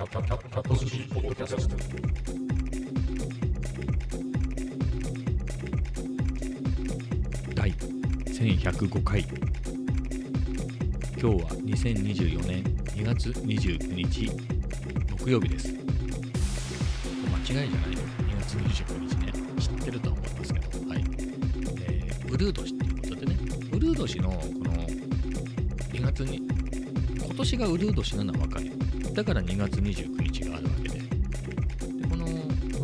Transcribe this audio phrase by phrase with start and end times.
[0.00, 1.76] キャキャキャキャット寿司ポッドキャスト
[7.54, 9.28] 第1105回今
[11.18, 12.64] 日は2024年
[12.96, 14.30] 2月29日
[15.22, 15.68] 木曜日です。
[15.68, 15.82] 間違
[17.42, 17.98] いじゃないよ。
[18.20, 19.32] 2月29日ね。
[19.60, 20.88] 知ってるとは思いますけど。
[20.88, 21.04] はい、
[21.82, 23.36] えー、ウルー年っていうことでね。
[23.70, 24.86] ウルー年のこの
[25.92, 26.40] 2月に
[27.22, 28.69] 今年がウルー年なのは分かる
[29.14, 31.06] だから2月29日があるわけでで
[32.08, 32.28] このウ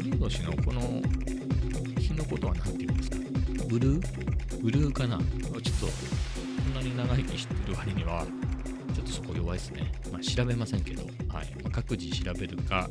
[0.03, 0.81] ルー年のこの
[2.01, 3.17] 日のことは何て言うんですか？
[3.71, 4.65] ウルー？
[4.65, 5.19] ウルーかな？
[5.19, 5.93] ちょっと、こ
[6.71, 8.27] んなに長生きしてる割には、
[8.95, 9.93] ちょっとそこ弱いですね。
[10.13, 11.55] まあ、調べませんけど、はい。
[11.63, 12.89] まあ、各自調べるか、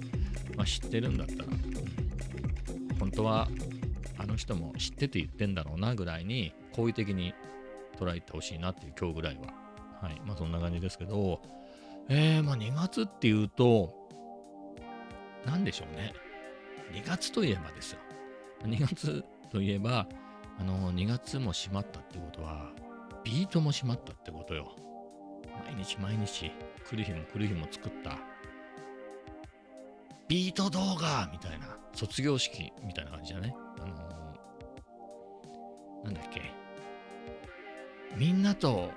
[0.58, 3.48] まあ、知ってるんだったら、うん本当は、
[4.18, 7.34] あの人も知ってて言ってんだろうなぐらいに、好意的に
[8.00, 9.54] 捉えてほしいなっていう今日ぐらいは。
[10.02, 10.22] はい。
[10.26, 11.42] まあ、そんな感じですけど、
[12.10, 13.94] えー、まあ、2月っていうと、
[15.46, 16.14] なんでしょうね。
[16.92, 18.00] 2月といえばですよ。
[18.64, 20.08] 2月といえば、
[20.60, 22.72] あの、2月も閉まったってことは、
[23.24, 24.76] ビートも閉まったってことよ。
[25.66, 26.52] 毎日毎日、
[26.88, 28.18] 来る日も来る日も作った、
[30.28, 33.56] ビート動画みたいな、卒業式みたいな感じだね。
[33.80, 34.16] あのー
[36.06, 36.42] なんだっけ。
[38.16, 38.92] みんなと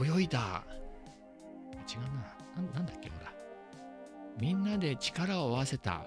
[0.00, 0.64] 泳いだ、
[1.92, 2.62] 違うな。
[2.68, 3.32] ななんだっけ、ほら。
[4.38, 6.06] みんなで力を合わせた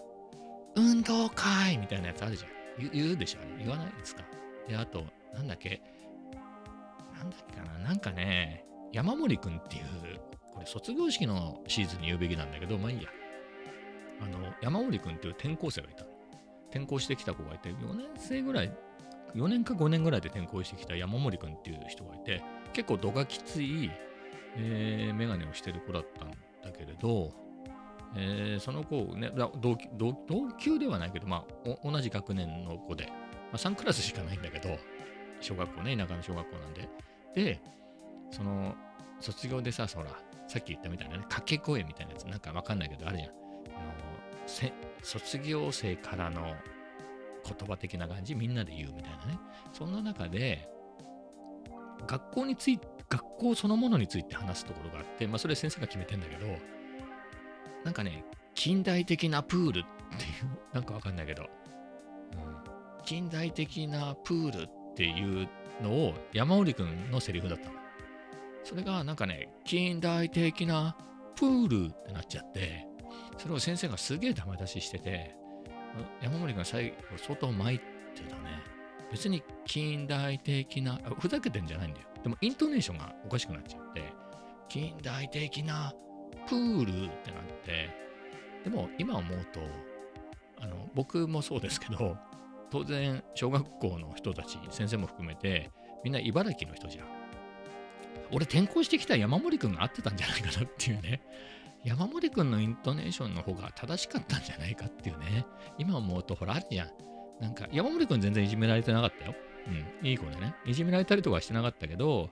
[0.76, 2.90] 運動会みたいなやつあるじゃん。
[2.92, 4.24] 言うでしょあれ言わないですか？
[4.68, 5.82] で、あと、なんだっけ、
[7.18, 9.84] なんだっけかな、なんかね、山森くんっていう、
[10.54, 13.10] これ卒業式のシーズンに言うべきなんだけど、まあいいや。
[14.22, 16.06] あの、山森くんっていう転校生がいた。
[16.70, 18.78] 転校してきた子がいて、4年生ぐらい、
[19.36, 23.90] 4年か5年ぐらいで転校してきた山森くんっていう人がいて、結構度がきつい、
[24.56, 26.32] えー、メガネをしてる子だったん
[26.64, 27.34] だけれど、
[28.16, 29.78] えーその子ね、同
[30.58, 33.14] 級ではないけど、まあ、同じ学年の子で、ま
[33.54, 34.78] あ、3クラスしかないんだけど、
[35.42, 36.90] 小学校ね、田舎の小学校なんで。
[37.36, 37.62] で、
[38.32, 38.76] その、
[39.20, 40.12] 卒業でさ、ほら、
[40.48, 43.30] さっき言ったみたいなね、掛け声みたいなやつ、なんかわかんないけど、あるじゃん。
[43.30, 43.38] あの
[45.04, 46.56] 卒業生からの
[47.44, 49.40] 言葉的な感じ、みんなで言うみたいなね。
[49.74, 50.70] そんな中で、
[52.08, 56.46] 学校について、学校そのものについて話すところがあって、まあ、それ先生が決めてんだけど、
[57.84, 59.84] なんかね、近代的なプールっ
[60.18, 61.46] ていう、 なんかわかんないけど、う
[62.36, 65.48] ん、近代的なプールっていう
[65.82, 67.76] のを山織くんのセリフだったの。
[68.64, 70.98] それがなんかね、近代的な
[71.36, 72.86] プールってなっちゃって、
[73.38, 75.36] それを先生がすげえダメ出ししてて、
[76.22, 77.80] 山森君が最後相当参っ
[78.14, 78.78] てたね。
[79.12, 82.08] 別に近代的な、ふざけてんじゃないんだよ。
[82.28, 84.04] でもイントネーションがおかしくなっちゃって、
[84.68, 85.94] 近代的な
[86.46, 86.94] プールっ
[87.24, 87.90] てなって、
[88.66, 89.62] でも今思うと、
[90.60, 92.18] あの僕もそうですけど、
[92.70, 95.72] 当然小学校の人たち、先生も含めて、
[96.04, 97.08] みんな茨城の人じゃん。
[98.34, 101.22] 俺転校してきた山森くんが合ってたんじゃないかなっていうね。
[101.86, 105.46] 山森くんのイントネーションの方が正しかったんじゃないかっていうね。
[105.78, 106.90] 今思うとほらあるじゃん。
[107.40, 109.34] なんか山森くん全然いじめられてなかったよ。
[109.68, 110.56] うん、いい子でね。
[110.66, 112.30] いじめられたりとかはしてなかったけど、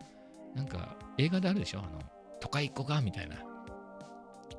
[0.55, 1.79] なんか映画であるでしょ？
[1.79, 1.99] あの、
[2.39, 3.35] 都会っ子がみたいな。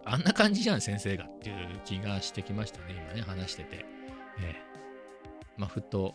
[0.04, 3.84] あんな感じじゃん、先生がっていう気がしてきましたね、今ね、話してて。
[4.40, 4.54] ええ
[5.56, 6.14] まあ、ふと、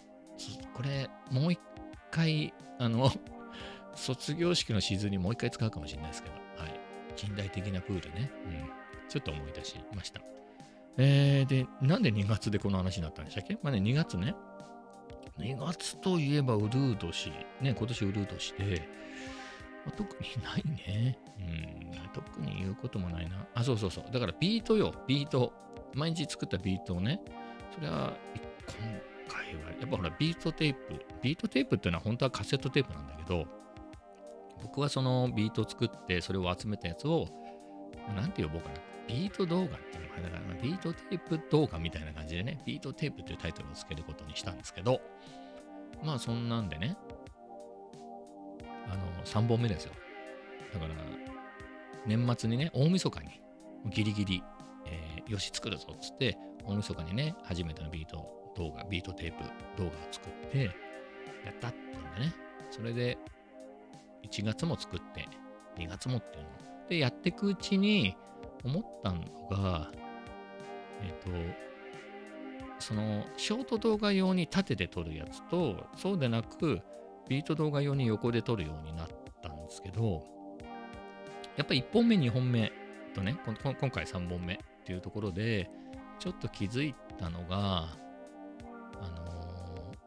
[0.74, 1.60] これ、もう一
[2.12, 3.10] 回、あの、
[3.96, 6.80] 卒業式のシーズンにもう一回使うかもしれないですけど、はい。
[7.16, 8.32] 近代的なプールね。
[8.46, 8.70] うん。
[9.10, 10.22] ちょっと思い出しました。
[10.98, 13.58] えー、で、なんで2月でこの話になったんでしたっけ？
[13.62, 14.36] まあね、2月ね。
[15.40, 17.30] 2月といえばウルー年。
[17.62, 18.90] ね、今年ウルー年で、
[19.86, 21.18] まあ特にないね。
[21.40, 23.48] うん、特に言うこともないな。
[23.56, 24.06] あ、そうそうそう。
[24.12, 25.54] だからビートよ、ビート。
[25.94, 27.20] 毎日作ったビートをね、
[27.74, 28.14] それは、
[28.68, 31.06] 今回は、やっぱほら、ビートテープ。
[31.22, 33.46] ビートテープっていうのは本当はカセットテープなんだけど、
[34.62, 37.28] 僕はそのビートを作って、それを集めたやつを、
[38.16, 38.91] なんて呼ぼうかな。
[39.12, 40.30] ビート動画っていうのかな。
[40.30, 45.02] だからビートテープ動画みたいな感じでね、ビートテープっていうタイトルをつけることにしたんですけど、
[46.04, 46.96] まあそんなんでね、
[48.90, 49.92] あの、3本目ですよ。
[50.74, 50.94] だから、
[52.06, 53.42] 年末にね、大晦日に、
[53.90, 54.44] ギリギリ、
[54.86, 59.44] えーよし、作るぞっつって、大晦日にね、初めてのビート動画、ビートテープ
[59.78, 60.66] 動画を作って、
[61.46, 62.36] やったっていうんでね、
[62.70, 63.18] それで、
[64.24, 65.28] 1月も作って、
[65.78, 66.50] 2月もっていうの。
[66.90, 68.16] で、やっていくうちに、
[68.64, 69.92] 思ったのが、
[71.02, 71.30] えっ、と、
[72.80, 76.82] その、ショート動画用に縦で撮るやつと、そうでなく、
[77.28, 79.08] ビート動画用に横で撮るようになっ
[79.42, 80.24] たんですけど、
[81.58, 82.72] やっぱり1本目、2本目
[83.14, 85.70] とね、ここ今回3本目っていうところで、
[86.20, 87.88] ちょっと気づいたのが、
[89.00, 89.42] あのー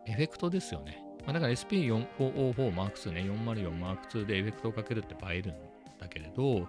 [0.06, 1.02] エフェクトですよね。
[1.24, 5.56] まあ、だから SP400 M2 ね、404 M2 でエフェクトをかけるって映えるん
[5.98, 6.68] だけれど、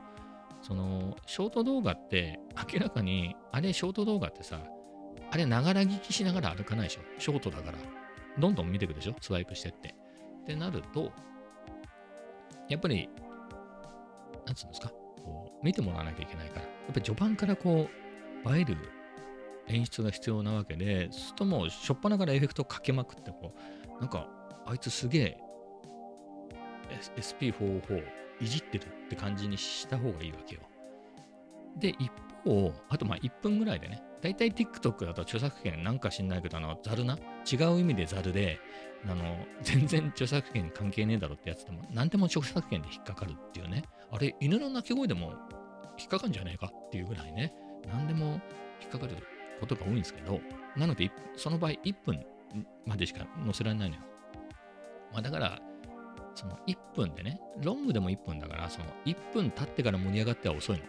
[0.65, 2.39] そのショート動画って
[2.73, 4.59] 明らかに、あれショート動画ってさ、
[5.29, 7.01] あれながら聞きしながら歩かないでしょ？
[7.19, 7.77] ショートだから。
[8.39, 9.15] どんどん見ていくでしょ？
[9.21, 9.89] スワイプしてって。
[9.89, 11.11] ってなると、
[12.67, 13.09] やっぱり、
[14.45, 17.87] なんつうんですか、こう見てもらわなきゃいけないから、やっぱり序盤からこ
[18.45, 18.75] う、映える
[19.67, 23.53] 演出が必要なわけで、するともう、しょっぱなからエフェクトかけまくって、こ
[23.97, 24.27] う、なんか、
[24.65, 25.37] あいつすげえ、
[26.91, 30.61] S- SP404 いじってるって感じにした方がいいわけよ。
[31.77, 32.11] で、一
[32.43, 37.17] 方、あとまあ1分ぐらいでね、だいたい TikTok だと著作権なんか知んないけど、あの、ザルな、
[37.51, 38.59] 違う意味でザルで、
[39.07, 45.33] あの、全然著作権関係ねえだろってやつでも、何でも著作権で引っかかるっていうね、あれ、犬の鳴き声でも
[45.97, 47.53] 引っかかるんじゃねえかっていうぐらいね、
[47.87, 48.41] 何でも
[48.81, 49.15] 引っかかる
[49.59, 50.39] ことが多いんですけど、
[50.75, 52.25] なので、その場合1分
[52.85, 54.01] までしか載せられないのよ。
[55.13, 55.59] まあだから、
[56.35, 60.83] その1分でね、ロングでも1分だから、その1分経ってから盛り上がっては遅いの。
[60.83, 60.87] っ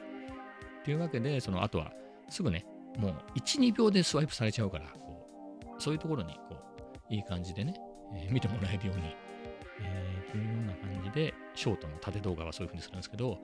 [0.84, 1.92] ていうわけで、その後は
[2.28, 2.66] すぐね、
[2.98, 5.26] もう1、2秒でスワイプされちゃうから、こ
[5.78, 6.56] うそういうところにこ
[7.10, 7.74] ういい感じでね、
[8.14, 9.14] えー見てもらえるように、
[9.80, 13.38] えーというような感じで、ショートの縦動画はそういう風にするんですけど、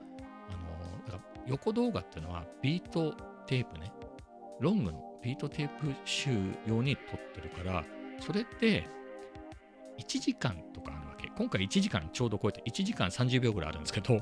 [0.49, 3.13] あのーだから横動画っていうのはビート
[3.47, 3.91] テープね、
[4.59, 6.29] ロングのビートテープ集
[6.65, 7.85] 用に撮ってるから、
[8.19, 8.87] それって
[9.99, 11.12] 1時間とかあるわ。
[11.37, 14.19] 今回1時間ちょうど超えて1時間30秒ぐらいあるんですけど、あ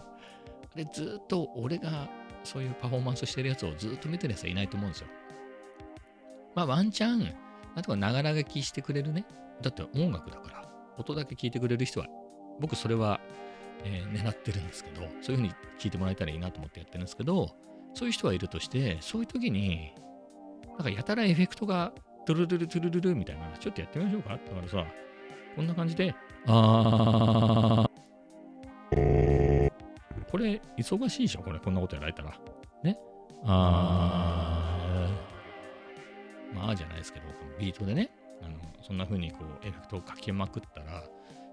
[0.76, 2.10] れずっと俺が
[2.44, 5.08] そういうパフォーマンスしてるやつをずっと見てるやつはいないと思うんですよ。
[6.56, 7.20] まあワンチャン、
[7.76, 9.26] なんとかながら書きしてくれるね。
[9.62, 12.08] だって音楽だから、音だけ聞いてくれる人は、
[12.60, 13.20] 僕それは、
[13.84, 17.56] えー狙ってるんですけど、そういうふうに聞いてもらえたらいいなと思ってやってるんですけど、
[17.94, 19.94] そういう人はいるとして、そういう時に、
[20.70, 21.94] なんかやたらエフェクトが
[22.26, 24.86] トゥルルルトゥルルルみたいな、ちょっとやってみましょうかだからさ、
[25.56, 26.16] こんな感じで、
[26.48, 29.72] あー、
[30.30, 31.42] これ忙しいでしょ？
[31.42, 32.32] これ、こんなことやられたら。
[32.84, 32.98] ね。
[33.44, 38.12] あー、まあじゃないですけど、このビートでね、
[38.42, 41.04] あのそんな風にこうエフェクトをかけまくったら、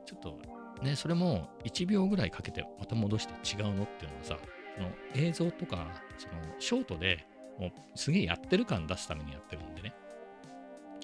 [0.07, 0.39] ちょっと
[0.83, 4.39] ね、それも1秒ぐらいかけてまた戻して違うのっていうのはさ、
[4.77, 7.27] その映像とか、そのショートで
[7.59, 9.93] もうすげえやってる感出すためにやってるんでね。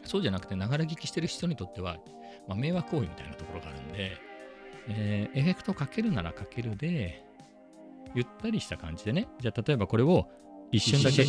[0.04, 1.96] そうじゃなくて、ながら聞きしてる人にとっては、
[2.48, 4.16] まあ、迷惑行為みたいなところがあるんで、
[4.88, 7.24] えーエフェクトかけるならかけるで、
[8.14, 10.28] ゆったりした感じでね、じゃあ例えばこれを
[10.70, 11.22] 一瞬だけ、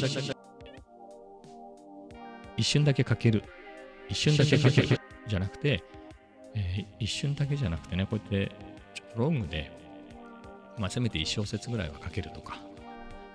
[2.57, 3.43] 一瞬だけかける。
[4.09, 4.99] 一瞬だけかける。
[5.27, 5.83] じゃなくて、
[6.53, 8.51] えー一瞬だけじゃなくてね、こうやって
[9.15, 9.71] ロングで、
[10.77, 12.55] まあ、せめて一小節ぐらいはかけるとか、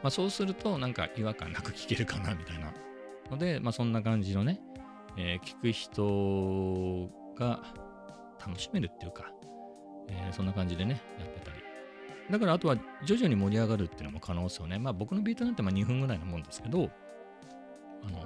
[0.02, 2.72] まあ、そうするとなんか違和感なく聞けるかなみたいな
[3.30, 4.60] ので、まあ、そんな感じのね、
[5.16, 7.10] えー聞く人
[7.40, 7.60] が
[8.38, 9.32] 楽しめるっていうか、
[10.08, 11.62] えーそんな感じでね、やってたり。
[12.30, 14.78] だからあとは徐々に盛り上がるっていうのも可能ですよね。
[14.78, 16.90] まあ僕のビートなんてまあ2分ぐらいのもんですけど、
[18.04, 18.20] あの、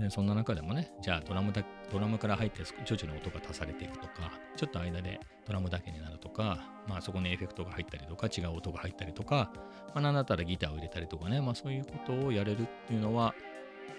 [0.00, 9.52] えーそんな中でもね、じゃあドラムだドラムから入って徐々に音が足されていくとか、ちょっと間でドラムだけになるとか、まあそこにエフェクトが入ったりとか、違う音が入ったりとか、
[9.94, 13.34] まあなんだったらギターを入れたりとかね、まあそういうことをやれるっていうのは、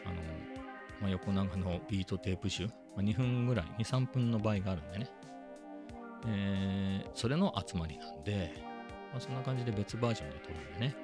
[0.06, 0.67] あの、
[1.01, 5.10] まあ、横長のビートテープ集、まあ、2分ぐらい、2、3分の場合があるんでね、
[6.27, 8.54] えーそれの集まりなんで、
[9.12, 10.96] まあ、そんな感じで別バージョンで撮るんでね、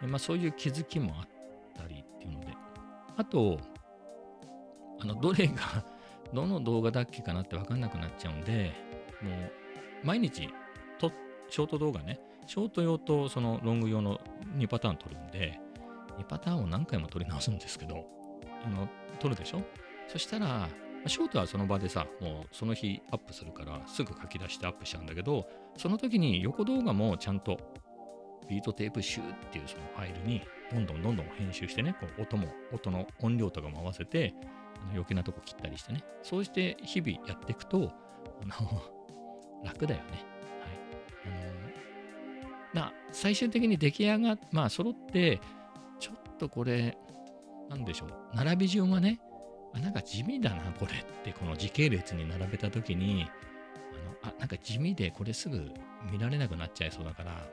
[0.00, 1.28] でまあ、そういう気づきもあっ
[1.76, 2.48] たりっていうので、
[3.16, 3.58] あと、
[5.00, 5.84] あの、どれが、
[6.34, 8.72] どの動画だっけかなって分かんなくなっちゃうんで、
[9.22, 10.48] もう、毎日
[10.98, 11.12] と、
[11.48, 14.20] ショート動画ね、ショート用とそのロング用の
[14.56, 15.60] 2パターン撮るんで、
[16.18, 18.06] 2パターンを何回も撮り直すんですけど、
[18.64, 18.88] あの、
[19.20, 19.62] 撮るでしょ？
[20.08, 20.68] そしたら、
[21.06, 25.46] ショートはその場でさ、もうその日アップするから、すぐ書き出してアップしちゃうんだけど、
[25.76, 27.58] その時に横動画もちゃんと
[28.48, 34.34] ビートテープ集っていうそのファイルにどんどんどんどん編集してね、こう音も、音の音量とかも合わせて、
[34.82, 37.92] あの余計なとこ切ったりしてね、そうして日々やっていくと、
[38.42, 38.82] あの
[39.64, 40.06] 楽だよね。
[40.10, 40.22] はい。
[42.74, 45.40] あのな最終的に出来上がっ、まあ揃って、
[45.98, 46.96] ちょっとこれ、
[47.70, 49.20] なんでしょう、並び順はね、
[49.72, 53.30] あなんか地味だな、これって、この時系列に並べたときに、
[54.22, 55.70] あのあ、なんか地味でこれすぐ
[56.10, 57.48] 見られなくなっちゃいそうだから、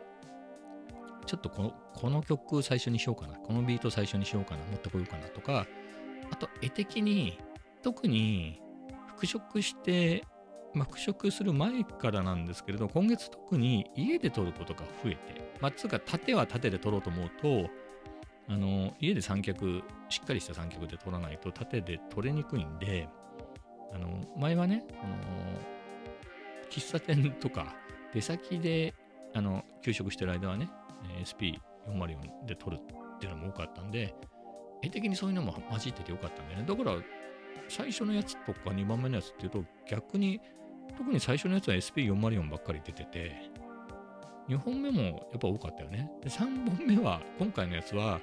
[1.28, 5.68] ちょっとこのこの曲最初にしようかな、このビート最初にしようかな、持ってこようかなとか、
[6.32, 7.40] あと絵的に、
[7.84, 8.60] 特に
[9.08, 10.24] 復職して、
[10.74, 17.70] まあ、復職する前からなんですけれど、今月特に家で撮ることが増えて、まあ、つうか縦は縦で撮ろうと思うと、
[18.50, 23.10] あの家で三脚しっかりした三脚で撮らないと縦で撮れにくいんで
[23.94, 25.16] あの前はねあの
[26.70, 27.76] 喫茶店とか
[28.14, 28.94] 出先で
[29.34, 30.70] あの給食してる間はね
[31.24, 34.16] SP404 で撮るっていうのも多かったんで
[34.82, 36.66] 絵的にそういうのも混じっててよかったんだよね。
[36.68, 36.98] だから
[37.68, 40.40] 最初のやつとか2番目のやつっていうと逆に
[40.98, 43.52] 特に最初のやつは SP404 ばっかり出てて
[44.50, 48.20] 2本目もやっぱ多かったよねで3本目は今回のやつは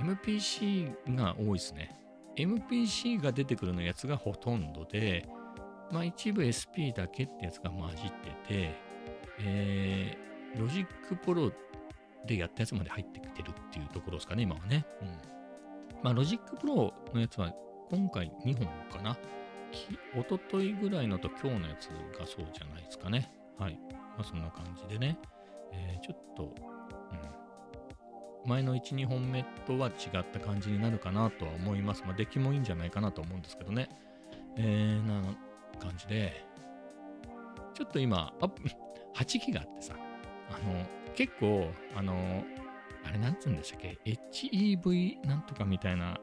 [0.00, 1.94] MPC が多いですね
[2.36, 5.28] MPC が出てくるのやつがほとんどで
[5.90, 8.88] まあ一部 SP だけってやつが混じってて
[9.40, 11.52] えー、 Logic Pro
[12.26, 15.38] でやったやつまで入ってきてるっていうところですかね今はねうん
[16.02, 17.52] まあ Logic Pro のやつは
[17.90, 19.16] 今回2本かな。
[20.16, 21.88] おとといぐらいのと今日のやつ
[22.18, 23.30] がそうじゃないですかね。
[23.58, 23.78] はい。
[23.90, 25.18] まあそんな感じでね。
[25.72, 26.54] えー、ちょっと、
[28.44, 28.50] うん。
[28.50, 32.02] 前の1、2本目とは違った感じになるかなとは思います。
[32.04, 33.88] まあ出来もいいんじゃないかなと思うんですけどね。
[34.56, 35.22] えー、な
[35.78, 36.44] 感じで。
[37.74, 38.50] ちょっと今、あ
[39.14, 39.94] 8ギガってさ、
[40.50, 40.84] あの、
[41.14, 42.44] 結構、あの、
[43.04, 46.18] あれなんつうんでしたっけ ?HEV なんとかみたいな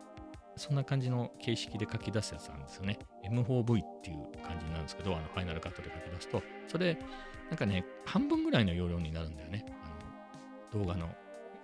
[0.57, 2.97] そんな感じの形式で書き出すやつなんですよね。
[3.29, 6.97] M4V っていう感じなんですけど、あのファイナルカットで書き出すと、それ、
[7.49, 9.65] なんかね、半分ぐらいの容量になるんだよね。
[10.73, 11.09] あの動画の。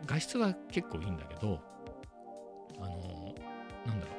[0.06, 1.60] 画質は結構いいんだけど、
[2.80, 2.90] あの、
[3.86, 4.12] なんだろ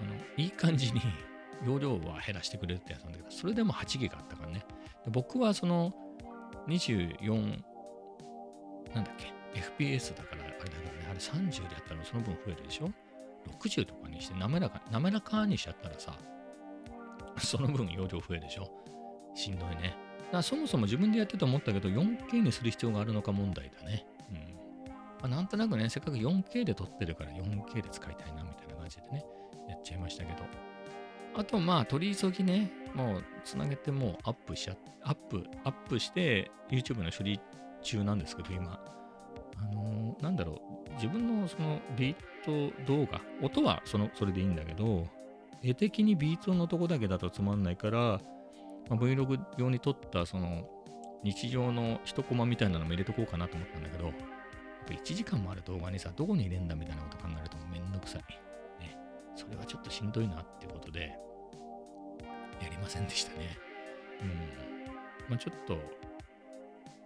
[0.00, 0.02] う。
[0.02, 1.00] あの、いい感じに
[1.64, 4.64] 容量は減らしてくれるってやつなんだけど、それでも8ギガあったからね。
[5.04, 5.94] で僕はその
[6.68, 7.62] 24、
[8.94, 9.32] なんだっけ、
[9.78, 12.90] FPS だからあれだけどね、あれ30でやったらその分増えるでしょ？
[13.60, 16.16] 60とかにして滑らか、滑らかにしちゃったらさ、
[17.38, 18.70] その分容量増えるでしょ？
[19.34, 19.76] しんどいね。
[19.76, 19.96] だか
[20.38, 24.06] らそもそも自分でやってて思ったけど、4K にする必要があるのか問題だね。
[24.30, 24.36] うん。
[24.88, 29.24] まあ、なんとなくね、せっかく 4K で撮ってるから 4K で使いたいなみたいな感じでね、
[29.68, 30.44] やっちゃいましたけど。
[31.36, 37.40] あと、まあ、取り急ぎね、もうつなげてもうアップしちゃ、アップ、アップして YouTube の処理
[37.82, 38.80] 中なんですけど、今。
[39.56, 45.06] あのー、なんだろう、自分のそのビート動画、音はそのそれでいいんだけど、
[45.62, 48.20] 絵的にビートのとこだけだとつまんないから、
[48.88, 50.68] まあ、Vlog 用に撮ったその
[51.22, 54.14] 日常の一コマみたいなのも入れとこうかなと思ったんだけど、やっ
[54.86, 58.22] ぱ1時間もある動画にさ、どこに入れんだみたいなこと考えるとめんどくさい。
[58.80, 58.96] ね。
[59.34, 61.16] それはちょっとしんどいなってことで、
[62.60, 63.56] やりませんでしたね。
[64.20, 64.28] うん。
[65.30, 65.78] まあちょっと、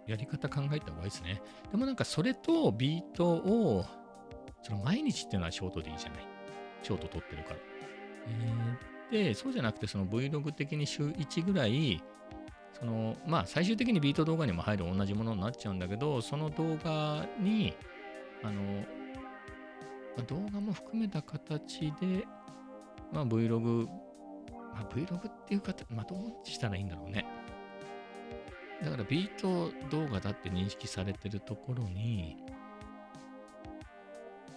[0.09, 1.41] やり方考えた方がいいですね。
[1.71, 3.85] でもなんかそれとビートを、
[4.63, 6.27] その毎日っていうのはショートでいいじゃない。
[6.81, 7.55] ショート撮ってるから。
[9.11, 12.01] えー、で、そうじゃなくてその Vlog 的に週1ぐらい、
[12.79, 17.75] そのまあ最終的にビート動画にも入る同じものになっちゃうんだけど、その動画に、
[18.43, 18.79] あの、ま
[20.19, 22.25] あ、動画も含めた形で、
[23.13, 23.85] まあ Vlog、
[24.73, 27.25] まあ Vlog っていう方、まあどうしたらいいんだろうね。
[28.83, 32.37] だからビート動画だって認識されてるところに、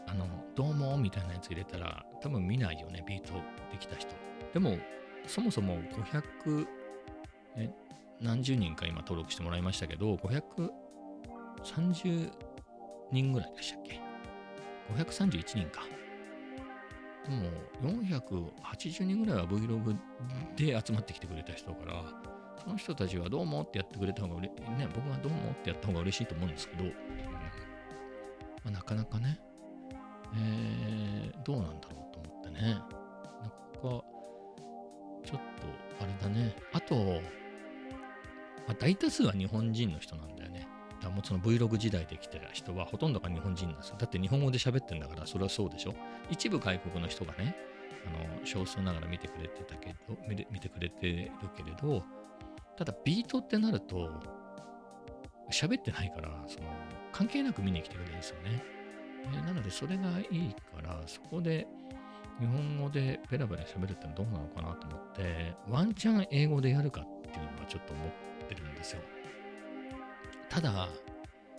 [0.06, 3.32] あの、どうもみたいなやつ入れたら、多分見ないよね、ビート
[3.70, 4.14] できた人。
[4.52, 4.78] でも、
[5.26, 6.66] そもそも500、
[7.56, 7.70] え、
[8.20, 12.30] 何十人か今登録してもらいましたけど、530
[13.10, 14.00] 人ぐらいでしたっけ
[14.94, 15.82] ?531 人か。
[17.24, 17.50] でも、
[18.00, 19.96] 480人ぐらいは Vlog
[20.56, 22.31] で集まってきてくれた人だから、
[22.62, 26.95] その人たちはどうもってやってくれた方がうれ、ね、僕がどうもってやった方が嬉しいと思うんですけど、うんま
[28.66, 29.40] あ、なかなかね、
[30.37, 32.61] えー、どうなんだろうと思ってね。
[32.62, 32.85] なんか、
[33.83, 34.02] ちょっ
[35.31, 35.38] と、
[36.00, 36.54] あれだね。
[36.73, 36.95] あと、
[38.66, 40.69] まあ、大多数は日本人の人なんだよね。
[41.02, 43.97] だもその Vlog 時代で来てた人はほとんどが日本人なんですよ。
[43.99, 45.95] だって日本語で喋ってんだからそれはそうでしょ。
[46.31, 47.57] 一部外国の人がね、
[48.07, 52.04] あの少数ながら見てくれてたけど、見てくれてるけれど、
[52.76, 54.10] ただビートってなると、
[55.50, 56.66] 喋ってないから、その
[57.12, 58.62] 関係なく見に来てくれるんですよね。
[59.34, 61.66] えなので、それがいいから、そこで
[62.40, 69.02] 日本語でベラベラ喋るってのはどうなのかなと思って、ワンチャン英語でやるかっていうのはちょっと思ってるんですよ。
[70.48, 70.88] ただ、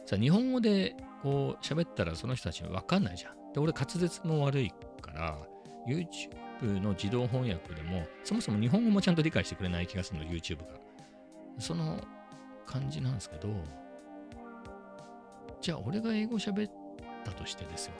[0.05, 3.53] さ、日本語でこう喋ったらその人たちわかんないじゃん。
[3.53, 5.37] で、俺滑舌も悪いから、
[5.87, 10.65] YouTube の自動翻訳でも、そもそも日本語もちゃんと理解してくれない気がするの、YouTube が。
[11.59, 11.99] その
[12.65, 13.49] 感じなんですけど、
[15.61, 16.71] じゃあ俺が英語喋っ
[17.23, 17.93] たとしてですよ。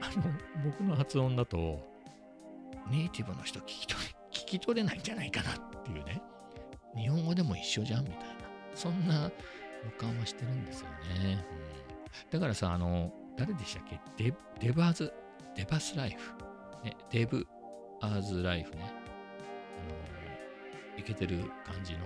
[0.00, 0.24] あの、
[0.64, 1.80] 僕の発音だと、
[2.90, 6.20] ネイティブの人聞き取れ、聞き取れないんじゃないかなっていうね。
[6.94, 8.26] 日本語でも一緒じゃんみたいな。
[8.74, 9.30] そんな
[9.84, 10.88] 予感はしてるんですよ
[11.22, 11.44] ね。
[12.24, 14.00] うん、だからさ、あの、誰でしたっけ？
[14.22, 15.12] デデバーズ、
[15.56, 16.34] デバスライフ。
[16.84, 17.46] ね、デブ
[18.00, 18.92] アーズライフね。
[20.96, 22.00] いけてる感じの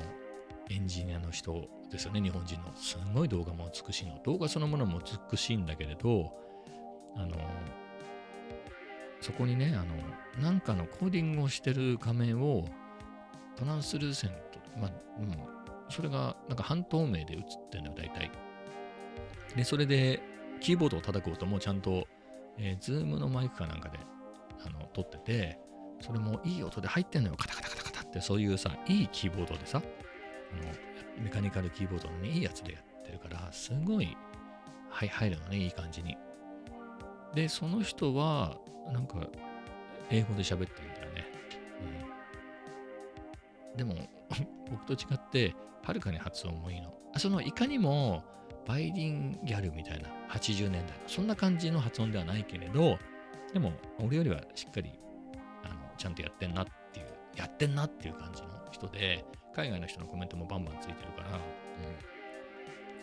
[0.71, 2.73] エンジニアの人ですよね、日本人の。
[2.77, 4.21] すごい動画も美しいの。
[4.25, 6.33] 動画そのものも美しいんだけれど、
[7.17, 7.37] あの、
[9.21, 12.67] そこにね、あの、なんかのコーディングをしてる画面を
[13.57, 15.35] トランスルーセント、まあ、うん、
[15.89, 18.31] それがなんか半透明で映ってんのよ、大体。
[19.57, 20.23] で、それで
[20.61, 22.07] キーボードを叩く音もちゃんと、
[22.59, 23.99] えー、ズームのマイクかなんかで
[24.65, 25.59] あの撮ってて、
[26.01, 34.17] それもいい音で入ってんのよ、カタカタカタカタって、そういうさ、いいキーボードでさ、あのメカニカルキーボードのね、いいやつでやってるから、すごい、
[34.91, 36.17] はい、入るのね、いい感じに。
[37.35, 38.59] で、その人は、
[38.93, 39.27] なんか、
[40.11, 41.27] 英語で喋ってるんだよね。
[43.71, 43.95] うん、でも、
[44.71, 46.93] 僕と違って、はるかに発音もいいの。
[47.17, 48.25] その、いかにも、
[48.67, 52.99] バイリンギャルみたいな80年代そんな感じの発音ではないけれど
[53.55, 54.93] でも俺よりはしっかり
[55.65, 56.67] あのちゃんとやってんなっ
[57.39, 61.41] やってんなっていう感じの人で海外の人のコメントもバンバンついてるから、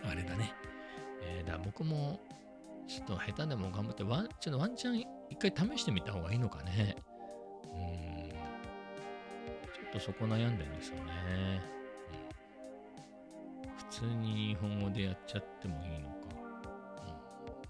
[0.03, 0.53] うん、あれだね、
[1.23, 2.19] えー、だ僕も
[2.87, 6.95] ちょっと下手でも頑張ってワンちょっとワンチャン一回試してみた方がいいのかね。
[7.63, 8.29] うん。
[8.29, 11.61] ちょっとそこ悩んでるんですよね。
[13.89, 16.15] 普通に日本語でやっちゃってもいいのか。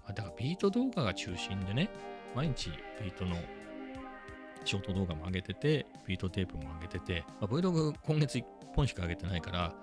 [0.08, 1.88] うん、だからビート動画が中心でね、
[2.34, 2.70] 毎日
[3.00, 3.36] ビートの
[4.66, 8.44] ショート動画も上げてて、ビートテープも上げてて、まあ、Vlog 今月1
[8.74, 9.74] 本しか上げてないから、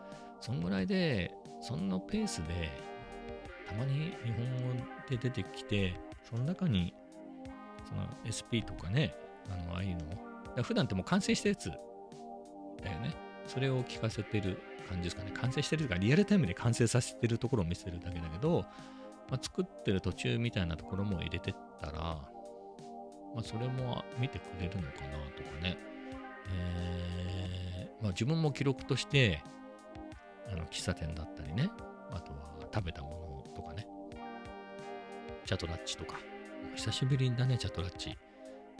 [0.41, 2.69] そんぐらいで、そのペースで、
[3.67, 6.93] たまに日本語で出てきて、その中に、
[7.87, 9.15] その SP とかね、
[9.49, 9.97] あの、ああいう
[10.55, 11.75] の、普段ってもう完成したやつだ
[12.91, 13.15] よね。
[13.47, 15.31] それを聞かせてる感じですかね。
[15.31, 18.65] 完成してるとか、リアルタイムで完成させてるところを見せるだけだけど、
[19.29, 22.32] まあ、作ってる途中みたいなところも入れてったら、
[23.33, 25.77] まあ、それも見てくれるのかなとかね。
[26.51, 29.41] えー、まあ、自分も記録として、
[30.51, 31.69] あの喫茶店だったりね、
[32.11, 33.87] あとは食べたものとかね、
[35.45, 36.17] チャトラッチとか、
[36.75, 38.17] 久しぶりだね、チャトラッチ。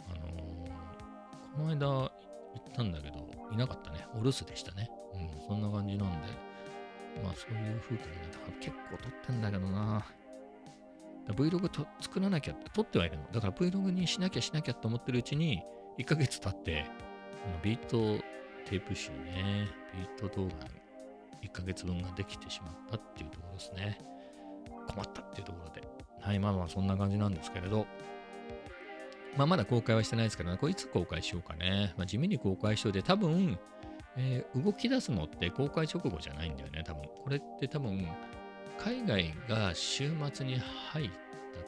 [0.08, 4.06] あのー、この間行ったんだけど、いなかったね。
[4.14, 4.90] お留守でしたね。
[5.14, 6.28] うん、そんな感じなんで、
[7.22, 10.04] まあそういう風景もね、結構撮ってんだけどな。
[11.32, 13.24] Vlog と作らなきゃって、撮ってはいるの。
[13.32, 15.62] だから Vlog にしなきゃしなきゃと思ってるうちに、
[15.98, 16.86] 1ヶ月経って、
[17.62, 18.22] ビート
[18.64, 20.52] テープ集ね、ビート動画
[21.42, 23.98] 1ヶ月分ができてしまったっていうところですね。
[24.88, 25.86] 困ったっていうところで。
[26.20, 27.86] はい、まあまあそんな感じなんですけれど、
[29.36, 31.92] まあまだ公開はしてないですから、ね、これいつ公開しようかね。
[31.96, 33.58] まあ地味に公開しようで、多分、
[34.16, 37.02] えー、動き出すのって公開直後じゃないんだよね、多分。
[37.22, 38.08] これって多分、
[38.78, 40.58] 海外が週末に
[40.92, 41.10] 入っ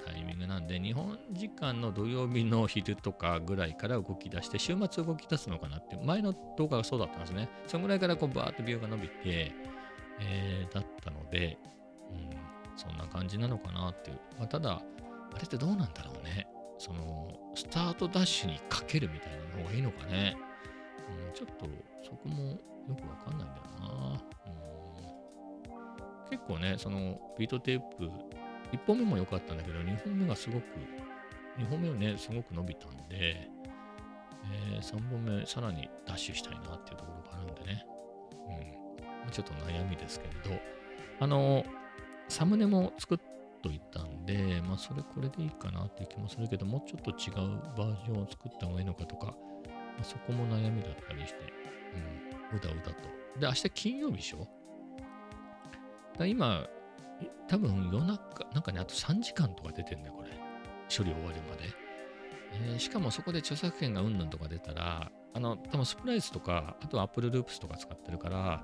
[0.05, 7.49] たタイミングなんで、日本時間の土曜日の昼とかぐらいから動き出して、週末動き出すのかなって、前の動画がそうだったんですね。
[7.66, 9.53] そのぐらいからこうバーッとビューが伸びて、
[10.21, 11.59] えー、だったので、
[12.11, 12.31] うん、
[12.77, 14.21] そんな感じなのかなっていう。
[14.38, 14.83] まあ、ただ、
[15.35, 16.47] あれってどうなんだろうね。
[16.79, 20.37] その、スタートダッシュにかけるみたいなのがいいのかね。
[21.29, 21.66] うん、ちょっと
[22.05, 22.51] そこも
[22.88, 24.23] よくわかんないんだよな。
[24.47, 24.75] うん、
[26.30, 28.10] 結構ね、そのビートテープ、
[28.72, 30.64] 1本目も良かったんだけど、2本目がすごく、
[31.58, 33.48] 2本目はね、すごく伸びたんで、
[34.48, 37.86] えー、3本目さらにダッシュしたいなっていうところがあるんでね。
[39.24, 39.30] うん。
[39.30, 40.62] ちょっと悩みですけれど、
[41.20, 41.64] あの、
[42.28, 43.18] サムネも作っ
[43.62, 49.32] といたんで、まあそれこれでいいかなっていう気もするけど、もうちょっと違うバージョンを作った方がいいのかとか、ま
[50.00, 51.40] あ、そこも悩みだったりして、
[52.52, 53.40] うん、うだうだと。
[53.40, 54.46] で、明日金曜日でしょ？
[56.18, 56.66] だ今、
[57.48, 60.31] 多分夜中、なんかね、あと3時間とか出てんね、これ。
[60.88, 61.87] 処理終わるまで。
[62.52, 68.62] えー、しかもそこで著作権がうんぬんとか出たら、あの、多分スプライスとか、あとは Apple Loops とか使ってるから、ま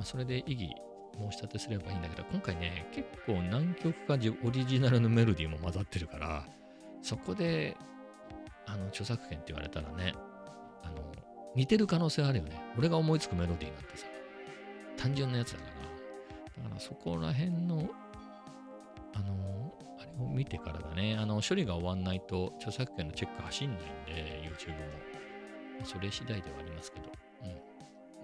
[0.00, 0.70] あ、それで異議
[1.16, 6.46] 申し立てすればいいんだけど、今回ね、結構何曲かオリジナルのメロディーも混ざってるから、
[7.02, 7.76] そこで、
[8.66, 10.14] あの、著作権って言われたらね、
[10.82, 11.12] あの、
[11.54, 12.60] 似てる可能性あるよね。
[12.76, 14.06] 俺が思いつくメロディーなんてさ、
[14.96, 15.77] 単純なやつだから。
[16.62, 17.88] だからそこら辺の、
[19.14, 21.16] あの、あれを見てからだね。
[21.18, 25.84] あの、処理が終わんないと著作権のチェック走んないんで、YouTube も。
[25.84, 27.12] それ次第ではありますけど。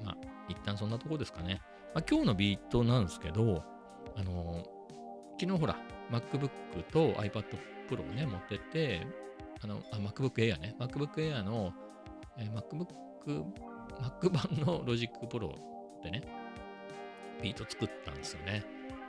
[0.00, 0.04] うん。
[0.04, 0.16] まあ、
[0.48, 1.60] 一旦そんなとこですかね。
[1.94, 3.62] まあ、今日のビートなんですけど、
[4.16, 4.64] あの、
[5.40, 5.76] 昨日ほら、
[6.10, 6.50] MacBook
[6.90, 7.44] と iPad
[7.88, 9.06] Pro をね、持ってって、
[9.62, 10.74] あの、あ、MacBook Air ね。
[10.78, 11.72] MacBook Air の
[12.36, 13.44] えー、MacBook、
[14.00, 15.52] Mac 版の Logic Pro
[16.02, 16.22] でね、
[17.42, 18.64] ビート作ったんですよね。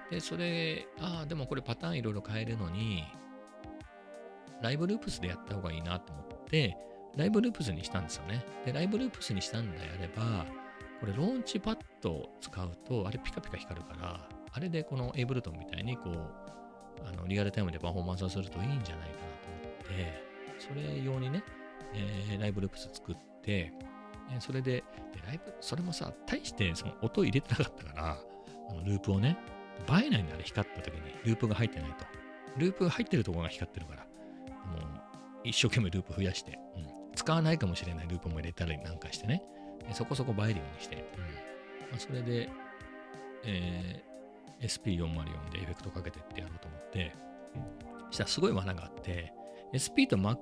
[0.09, 3.03] で、それ、ああ、でもこれパターンいろいろ変えるのに、
[4.61, 6.77] ライブループスでやった方がいいなと思って、
[7.15, 8.45] ライブループスにしたんですよね。
[8.65, 10.45] で、ライブループスにしたんであれば、
[10.99, 16.15] これローンチパッドを使うと、あれピカピカ光るから、あれでこのエイブルトンみたいにこう、
[17.07, 20.23] あのリアルタイムでパフォーマンスをするといいんじゃないかなと思って、
[20.59, 21.43] それ用にね、
[21.93, 23.71] えーライブループス作って、
[24.31, 24.83] えそれで、
[25.25, 28.17] ライブ、それもさ、大してその音入れてなかったから、
[28.69, 29.37] あのループをね、
[29.89, 32.05] 映えないんだあれ光った時に、ループが入ってないと。
[32.57, 34.07] ループが入ってるところが光ってるから、も
[34.77, 37.15] う一生懸命ループ増やして、うん。
[37.15, 39.43] 使わないかもしれないループも入れたりなんかしてね、
[39.93, 41.23] そこそこ映えるようにして、うん。
[41.91, 42.49] まあ、それで、
[43.43, 44.15] えー
[44.61, 47.13] SP404 でエフェクトかけてってやろうと思って、
[48.07, 49.33] そしたらすごい罠があって、
[49.75, 50.37] SP と Mac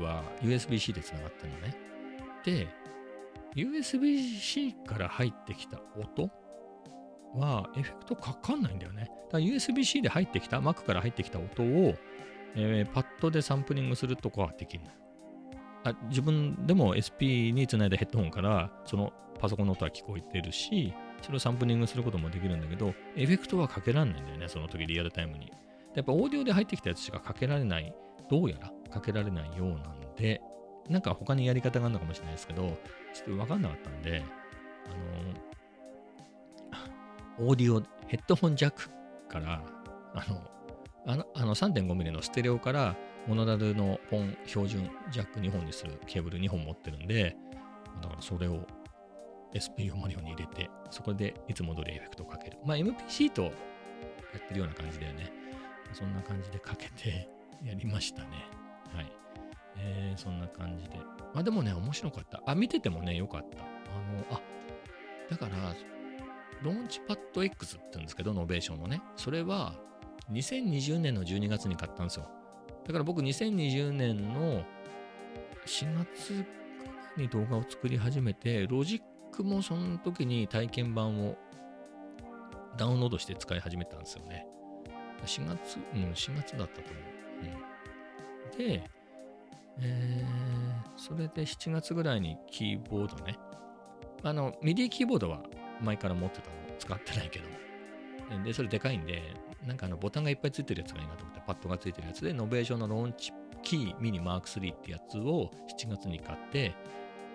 [0.00, 1.76] は USB-C でつながってるのね。
[2.44, 2.68] で、
[3.56, 6.30] USB-C から入ってきた音
[7.34, 9.02] はエフェクトかかんないんだよね。
[9.02, 11.94] だから USB-C で入ってきた、Mac から入ってきた音を、
[12.56, 14.90] えーパッドでサンプリングするとかはできるの。
[15.84, 25.50] あ自分でも SP につないだヘッドホンからそのパソコンの音は聞こえてるし、それをサンプリングすることもできるんだけど、エフェクトはかけられないんだよね、その時リアルタイムに。
[25.94, 27.94] やっぱオーディオで入ってきたやつしかかけられない、
[28.30, 30.40] どうやらかけられないようなんで、
[30.90, 32.76] なんか他にやり方があるのかもしれないですけど、
[33.14, 34.24] ちょっとわかんなかったんで、
[34.86, 34.90] あ
[37.38, 38.90] の、オーディオ、ヘッドホンジャック
[39.28, 39.62] から、
[40.14, 40.42] あの、
[41.06, 42.94] あのあの 3.5mm のステレオから
[43.26, 47.36] モノラルのポン標準ジャック2本にするケーブル2本持ってるんで、
[48.02, 48.66] だからそれを
[49.54, 52.58] SP404 に入れて、そこでいつも通りエフェクトをかける。
[52.66, 53.50] まあ MPC とや
[54.38, 55.32] ってるような感じだよね。
[55.92, 57.28] そんな感じでかけて
[57.64, 58.28] やりましたね。
[58.94, 59.12] はい。
[59.82, 60.96] えー、そんな感じで。
[61.34, 62.42] まあでもね、面白かった。
[62.46, 63.62] あ、見ててもね、よかった。
[63.62, 64.40] あの、あ、
[65.30, 65.74] だから、
[66.62, 69.02] Launchpad X って言うんですけど、 Novation のね。
[69.16, 69.74] それは、
[70.30, 72.28] 2020年の12月に買ったんですよ。
[72.84, 74.64] だから僕、2020年の
[75.66, 76.44] 4月
[77.16, 81.36] に動画を作り始めて、ロジックもその時に体験版を
[82.76, 84.46] ダウンロードして使い始めたんですよね。
[85.24, 87.10] 4月、うん、4月だったと思う。
[88.52, 88.90] うん、で、
[89.78, 93.38] えー、それで7月ぐらいにキーボードね。
[94.22, 95.42] あの、 MIDI キーボードは
[95.80, 97.46] 前から持ってたの、使ってないけど。
[98.44, 99.22] で、それでかいんで、
[99.66, 106.74] なんかあのボタンがいっぱいついてるやつがいいなと思って、パッドがついてるやつで、 Novation の Launchkey Mini Mark 3ってやつを7月に買って、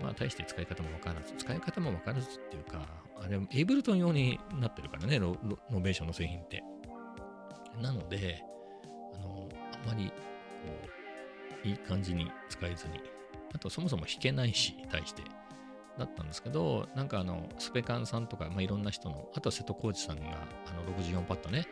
[0.01, 2.85] まあ、大して使い方もわからず、使い方もわからずっていうか、
[3.17, 6.63] あれ、 Ableton 用になってるからね、 Novation の製品って。
[7.81, 8.41] なので、
[9.13, 10.13] あの、あんまり、こ
[10.85, 11.04] う、
[11.65, 12.99] いい感じに使えずに、
[13.53, 15.23] あとそもそも弾けないし、大して。
[15.97, 20.23] だったんですけど、なんかあの、スペカンさんとか、まあ、いろんな人の、あとは瀬戸康史さんが、
[20.67, 21.67] あの、64パッドね。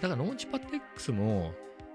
[0.00, 1.52] だから、 Launchpad X も、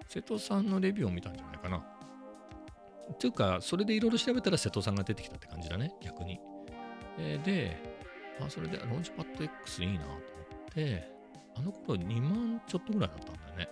[0.07, 1.77] 瀬戸さんのレビューを見たんじゃないかな。
[1.77, 6.39] っていうか、それでいろいろ調べたら瀬戸さんが出てきたって感じだね、逆に。
[7.17, 7.77] えーで、
[8.41, 10.19] あ、それで、ローンチパッド X いいなと思っ
[10.73, 11.19] て、
[11.55, 13.69] あの頃2万ちょっとぐらいだったんだよね。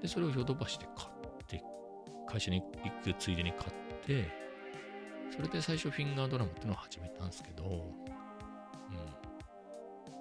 [0.00, 1.17] で、それをヨドバシで買って、
[2.28, 4.30] 会社に行くついでに買って、
[5.34, 7.82] それで最初フィンガードラムっていうのを始めたんですけど、うん。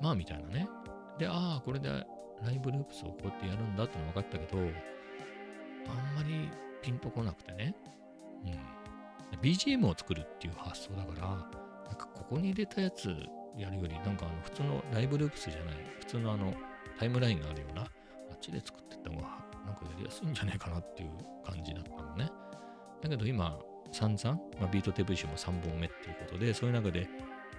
[0.01, 0.69] まあ、みたいなね。
[1.17, 4.65] で、ああ、これでライブループスをこうやってやるんだっての分かったけど、あん
[6.15, 6.49] まり
[6.81, 7.75] ピンとこなくてね。
[8.45, 9.39] うん。
[9.41, 13.09] BGM を作るっていう発想だから、なんかここに入れたやつ
[13.57, 16.53] やるより、なんかあの普通の Live Loops じゃない、普通のあの
[16.99, 17.85] タイムラインがあるような、あ
[18.33, 21.11] っちで作ってった方がなんかやりやすいんじゃないかなっていう
[21.45, 22.31] 感じだったのね。
[23.01, 23.59] だけど今、
[23.91, 27.07] 散々、まあ、ビートテープ集も3本目っていうことで、そういう中で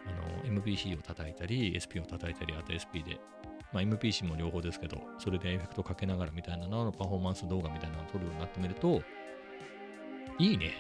[0.07, 3.21] あの MPC を叩いたり、SP を叩いたり、あと SP で、
[3.73, 9.03] まあ、MPC も両方ですけど、それでエフェクトかけながらみたいなののパフォーマンス動画みたいなのを撮るようになってみると、
[10.39, 10.73] いいね。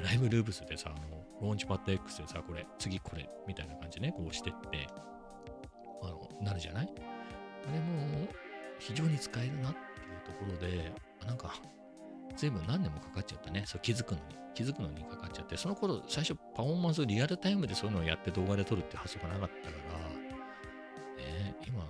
[0.00, 4.86] ライブループスでさ、あのローンチパッド X でさ、これ、次これ、みたいな感じでね、こうしてって、
[6.02, 6.92] あの、なるじゃない？
[7.68, 8.28] あれも、
[8.78, 9.74] 非常に使えるなっ
[10.24, 10.92] ところで、
[11.26, 11.54] なんか、
[12.36, 13.64] 随分何年もかかっちゃったね。
[13.66, 14.38] そう気づくのに。
[14.54, 20.08] 気づくのにかかっちゃって、その頃、最初パフォーマンスリアルタイムでそういうのをやって動画で撮るって発想がなかったから、
[21.22, 21.84] ね、今、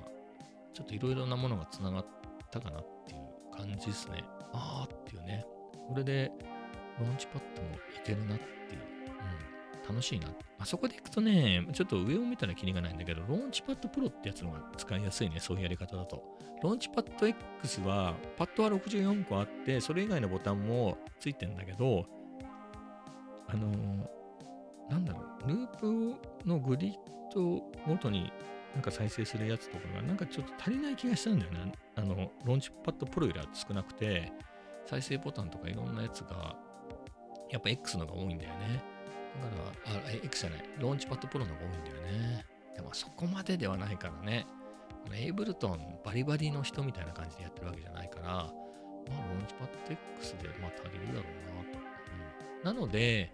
[0.74, 2.06] ちょっといろいろなものがつながっ
[2.50, 4.22] たかなっていう感じですね。
[4.52, 5.46] あーっていうね。
[5.88, 6.30] これで、
[7.00, 8.80] ローンチパッドもいけるなっていう。
[9.88, 10.28] 楽しいな。
[10.58, 15.40] あそこでいくとね、ちょっと上を見たらキリがないんだけど、ローンチパッドプロってやつのが使いやすいね。
[15.40, 16.22] そういうやり方だと。
[16.62, 22.06] ローンチパッド X は、パッドは64個あって、それ以外のボタンもついてんだけど、
[23.46, 24.18] あのー
[24.90, 26.14] なんだろう、ループ
[26.46, 26.94] のグリッ
[27.34, 28.32] ドごとに
[28.74, 31.72] なんか再生するやつとかが、なんかちょっと足りない気がしたんだよね。
[31.94, 34.32] あの、ローンチパッドプロよりは少なくて、
[34.86, 36.56] 再生ボタンとかいろんなやつが、
[37.50, 38.97] やっぱ X のが多いんだよね。
[39.40, 42.44] だから、あ、X じゃない、ローンチパッドプロのが多いんだよね。
[42.74, 44.46] でもそこまでではないからね。
[45.14, 51.78] エイブルトンバリバリの人みたいな感じでやってるわけじゃないから、まあ、ローンチパッド X でまあ足りるだろうなと。
[52.58, 53.32] うん、なので、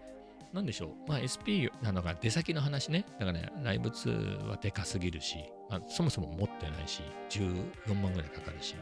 [0.53, 3.05] なんでしょう、まあ、SP なのが出先の話ね。
[3.19, 5.37] だからね、ライブ2はでかすぎるし、
[5.69, 8.75] まあ、そもそも持ってないし、14万ぐらいかかるし、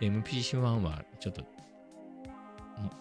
[0.00, 1.44] で、MPC-1 はちょっと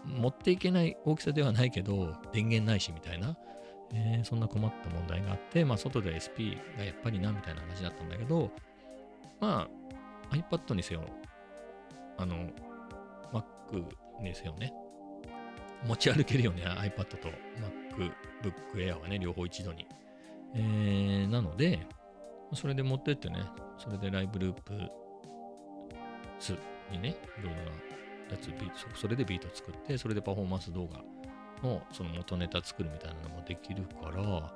[0.06, 3.38] 持っていけない大きさではないけど、電源ないしみたいな、
[3.94, 8.52] えー、そんな困った問題があって、まあ、外で SP がやっぱりなみたいな話だったんだけど、
[9.40, 9.68] ま
[10.32, 11.04] あ、iPad にせよ、
[12.18, 12.50] あの、
[13.34, 13.86] Mac
[14.22, 14.74] にせよね、
[15.86, 17.30] 持ち歩けるよね、iPad と
[17.98, 19.88] MacBook Air はね、両方一度に。
[20.54, 21.86] えー、なので、
[22.54, 23.44] それで持ってってね、
[23.78, 24.74] それでライブループ
[26.40, 26.58] 2
[26.92, 27.95] にね、いろいろな
[28.30, 31.04] やつ、ビートそれでビート作って、それでパフォーマンス動画
[31.64, 34.54] のその元ネタ作るみたいなのもできるから、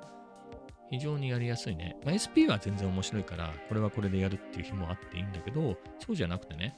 [0.90, 1.96] 非常にやりやすいね。
[2.04, 6.76] まあ、SP は全然面白いから、これはこれでやるっていう日もあっていいんだけど、そうじゃなくてね、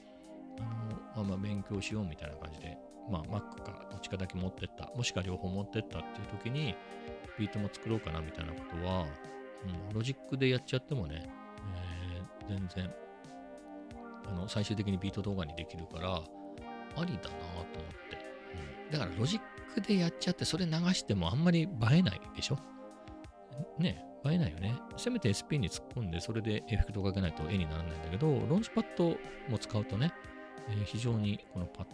[1.14, 2.76] あのまあ、まあ勉強しようみたいな感じで、
[3.10, 6.74] まあ、Mac かどっちかだけ持ってった、もしくは両方持ってったっていう時に、
[7.38, 9.06] ビートも作ろうかなみたいなことは、
[9.88, 11.30] うん、ロジックでやっちゃってもね、
[12.10, 12.94] えー、全然、
[14.26, 16.22] あの、最終的にビート動画にできるから、
[16.96, 17.70] ありだなと思っ
[18.10, 18.18] て、
[18.88, 18.90] うん。
[18.92, 19.40] だからロジッ
[19.74, 22.58] クでやっちゃって、それ流してもあんまり映えないでしょ？
[23.78, 24.76] ね、映えないよね。
[24.96, 29.16] せめて SP に突っ込んで、それでエフェクトをかけないと絵にならないんだけど、 Launchpad
[29.48, 30.12] も使うとね、
[30.68, 31.86] えー、非常にこのパッ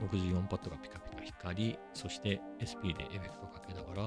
[0.00, 4.02] 64パッドがピカピカ光り、そして SP でエフェクトかけながら、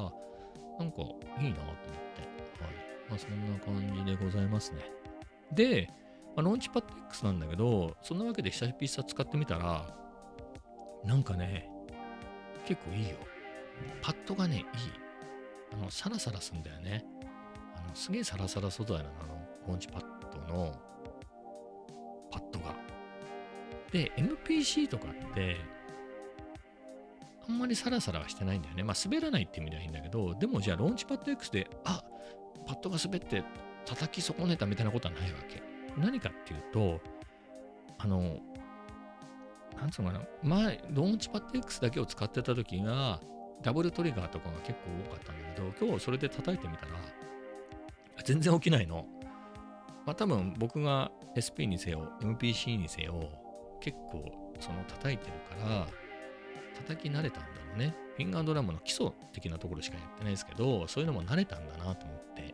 [0.80, 1.02] なんか
[1.40, 2.74] いいなと思って、はい。
[3.10, 4.80] まあそんな感じでございますね。
[5.52, 5.88] で、
[6.36, 9.96] まあ、ローンチパッド X なんだけど、そんなわけで久々使ってみたら、
[11.06, 11.70] なんかね、
[12.66, 13.16] 結構いいよ。
[14.02, 14.64] パッドがね、いい。
[15.74, 17.04] あの、サラサラすんだよね。
[17.76, 19.34] あの、すげえサラサラ素材なの、あの、
[19.68, 20.74] ローンチパッドの
[22.32, 22.76] パッドが。
[23.92, 25.58] で、MPC とかって、
[27.48, 28.84] あんまりサラサラはしてないんだよね。
[28.84, 32.04] まあ、滑らないって意味ではいいんだけど、でもじゃあ、ローンチパッド X で、あ
[32.66, 33.44] パッドが滑って
[33.86, 35.62] 叩き損ねたみたいなことはないわけ。
[35.98, 37.02] 何かっていうと、
[37.98, 38.38] あの、
[39.78, 43.20] なんつうのかな、前、ローンチパッド X だけを使ってた時が、
[43.62, 46.92] ダブルトリガーとかが結構多かったんだけど、今日それで叩いてみたら、
[48.24, 49.06] 全然起きないの。
[50.06, 53.30] まあ多分僕が SP にせよ、MPC にせよ、
[53.82, 55.34] 結構その叩いてる
[55.64, 55.88] から、
[56.76, 57.96] 叩き慣れたんだろうね。
[58.16, 62.54] フィンガードラムの基礎的なところしかやってないですけど、そういうのも慣れたんだなと思って。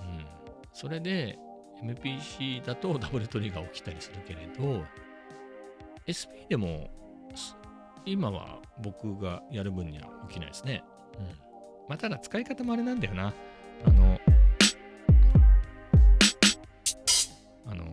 [0.00, 0.26] うん。
[0.72, 1.38] それで、
[1.82, 4.84] MPC だとダブルトリガー起きたりするけれど、
[6.08, 6.90] SP でも、
[8.06, 10.82] 今は僕がやる分には起きないですね。
[11.18, 11.26] うん。
[11.88, 13.34] まあ、ただ使い方もあれなんだよな。
[13.84, 14.18] あの、
[17.66, 17.84] あの、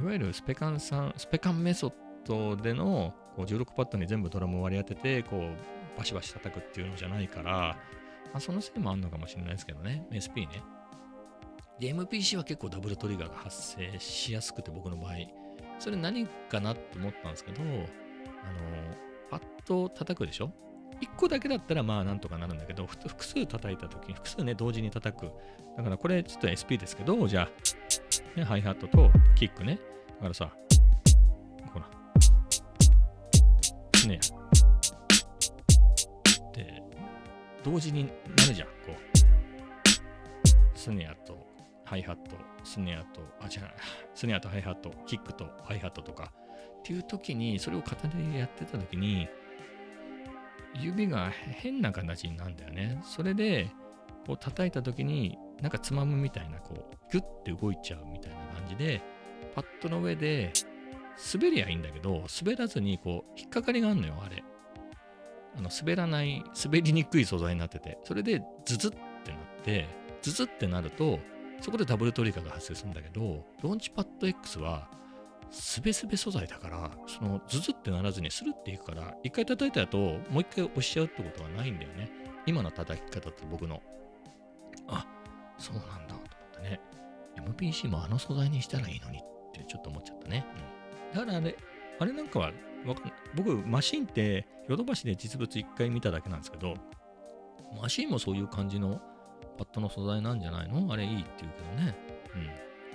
[0.00, 1.92] いわゆるスペカンさん、スペカンメソッ
[2.24, 7.76] ドでのこう16パッドに全部ドラムを割り当てて、こう、バシバシ叩くっていうのじゃないから、
[8.32, 10.06] まあ、そのせいもあるのかもしれないですけどね。
[10.10, 10.62] SP ね。
[11.78, 15.39] で、MPC は結構ダブルトリガーが発生しやすくて、僕の場合。
[15.80, 17.78] それ何かなと思ったんですけど、あの、
[19.30, 20.52] パッドを叩くでしょ
[21.00, 25.32] ？1個だけだったらまあなんとかなるんだけど、複数叩いたときに、複数ね、同時に叩く。
[25.76, 27.48] だからこれちょっと SP ですけど、じゃ
[28.36, 29.80] あ、ね、ハイハットとキックね。
[30.08, 30.52] だからさ、
[31.72, 31.88] ほら、
[33.94, 34.18] スネア。
[36.54, 36.82] で、
[37.64, 38.72] 同時になるじゃん、こ
[40.74, 40.78] う。
[40.78, 41.38] スネアと
[41.84, 43.70] ハイハット、スネアと、あ、違う、
[44.14, 46.32] スネアとハイハット、キックとハイハットとか。
[46.80, 49.28] っていう時に、それを片手でやってた時に、
[50.74, 53.00] 指が変な形になるんだよね。
[53.04, 53.70] それで、
[54.26, 59.02] こう叩いた時に、なんかつまむみたいな、こう、ギュッて動いちゃうみたいな感じで、
[59.54, 60.52] パッドの上で
[61.34, 64.42] 滑りゃいいんだけど、滑らずにこう、引っかかりがあるのよ、あれ。
[65.56, 68.90] あの、滑らない、滑りにくい素材になってて、それでズズっ
[69.24, 69.86] てなって、
[70.22, 71.18] ズズってなると、
[71.60, 74.88] そこでダブルトリガーが発生するんだけど、ローンチパッド X は、
[75.50, 79.98] すべすべ素材だから、そのズズってならずにスルっていくから、一回叩いた後、
[80.30, 82.10] もう一回押しちゃうってことはないんだよね。
[82.46, 83.82] 今の叩き方って僕の。
[84.88, 85.06] あ、
[85.58, 86.80] そうなんだと思ってね。
[87.36, 90.46] MPC もあの素材にしたらいいのにってちょっと思っちゃったね。
[91.12, 91.56] うん、だからあれ、
[91.98, 92.52] あれなんかは
[93.34, 96.74] 僕、マシンってヨドバシで実物一回見ただけなんですけど、
[97.80, 99.00] マシンもそういう感じの
[99.60, 100.90] パッドの素材なんじゃないの？
[100.90, 101.94] あれいいって言うけどね。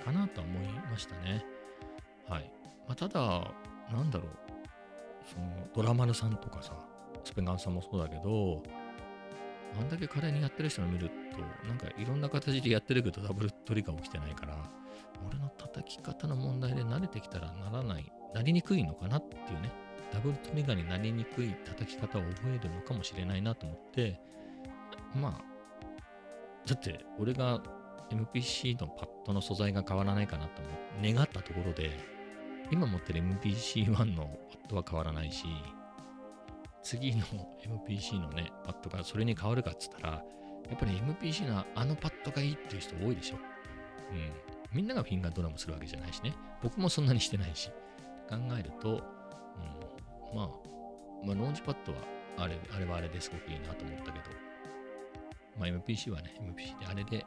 [0.00, 0.04] ん。
[0.04, 1.44] かなとは思いましたね。
[2.28, 2.50] はい。
[2.88, 3.20] まあ、ただ、
[3.92, 4.30] なんだろう。
[5.32, 6.72] そのドラマルさんとかさ、
[7.22, 8.64] スペガンさんもそうだけど、
[9.78, 14.56] あんだけ華麗にやってる人を見ると、なんかいろんな形でやってるけどダブルトリガー起きてないから、
[15.24, 19.70] 俺の叩き方の問題で慣れてきたらならない、なりにくいのかなっていうね、
[20.12, 24.18] ダブルトリガーになりにくい叩き方を覚えるのかもしれないなと思って、
[25.14, 25.55] まあ、
[26.66, 27.60] だって俺が
[28.10, 30.70] MPC のパッドの素材が変わらないかなと思
[31.10, 31.98] う願ったところで、
[32.70, 35.46] 今持ってる MPC-1 のパッドは変わらないし、
[36.82, 37.24] 次の
[37.64, 40.12] MPC のね、パッドがそれに変わるかっつったら、
[40.68, 43.36] やっぱり MPC のあのパッドがいいっていう人多いでしょ。
[44.12, 44.32] うん。
[44.72, 46.34] みんながフィンガードラムするわけじゃないしね。
[46.62, 47.70] 僕もそんなにしてないし。
[48.28, 50.48] 考えると、うん、まあ、
[51.24, 51.98] まあ、ローンチパッドは
[52.38, 54.24] あれあれはあれですごくいいなと思ったけど、
[55.58, 57.24] まあ MPC はね、MPC であれで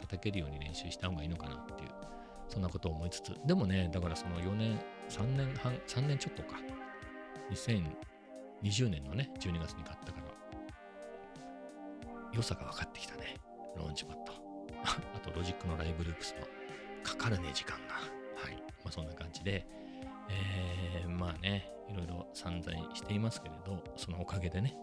[0.00, 1.90] 叩けるように練習した方がいいのかなっていう、
[2.48, 6.56] そんなことを思いつつ、でもね、だからその4年、3年半、3年ちょっとか、
[7.50, 10.26] 2020年のね、12月に買ったから、
[12.32, 13.36] 良さが分かってきたね、
[13.76, 14.32] ローンチパッド。
[15.14, 16.46] あと、ロジックのライブループスの
[17.02, 17.94] かかるね、時間が。
[17.94, 18.56] はい。
[18.56, 19.66] まあ、そんな感じで、
[20.28, 24.74] えー、まあね、いろいろ散財していますけれど、そのおかげでね、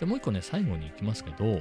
[0.00, 1.60] で、もう一個ね、最後に行きますけど、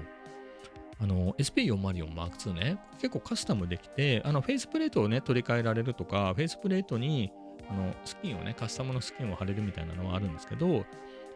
[1.00, 7.32] あの、SP404 Mark II ね、結構カスタムできて、あの、フェイスプレートをね、取り替えられるとか、フェイスプレートに、
[7.70, 10.86] あの、スキンをね、カスタムのスキンを貼れるみたいなのはあるんですけど、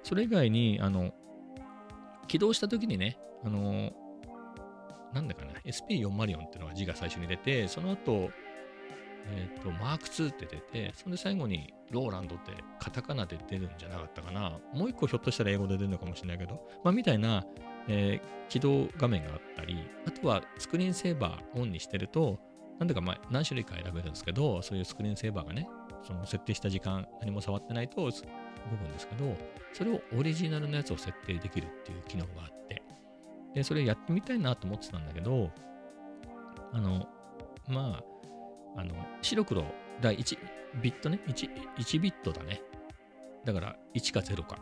[0.03, 1.13] それ以外に、あの、
[2.27, 3.91] 起動した時にね、あの、
[5.13, 8.31] なんだかな、SP404 っていうのが字が最初に出て、その後、
[9.27, 14.59] えっ、と、マーク2って出て、それで最後にローランドってカタカナで出るんじゃなかったかな。
[14.73, 17.45] もう一個ひょっとしたら英語で出るのかもしれないけど、まあみたいな、
[17.87, 22.37] えー起動画面があったり、あとはスクリーンセーバーオンにしてると、
[22.79, 25.69] なんだかまあ何種類か選べるんですけど、そういうスクリーンセーバーがね、
[26.05, 29.37] その設定した時間何も触ってないと動くんですけど、
[29.71, 32.83] それをオリジナルのやつを設定できるっていう機能があって、
[33.55, 35.49] で、それやってみたいなと思ってたんだけど、
[36.73, 37.07] あの、
[37.69, 38.03] まあ、
[38.75, 39.63] あの、白黒、
[40.01, 40.37] だ1
[40.81, 42.61] ビットね1、1ビットだね。
[43.45, 44.57] だから1か0か。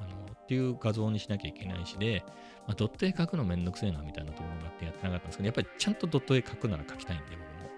[0.00, 2.24] あの、っていう画像にしなきゃいけないしで、
[2.66, 7.70] まあ、ドット絵描くのめんどくせえなみたいなところがあってやってなかったんですけど、やっぱりちゃんとドット絵描くなら描きたいんで、僕も。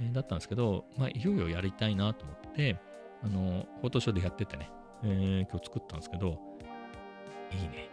[0.00, 2.78] えーだったんですけど、まあ、いよいよやりたいなと思って、
[3.22, 4.70] あの、フォトショーでやっててね、
[5.02, 6.38] えー今日作ったんですけど、
[7.52, 7.88] いいね。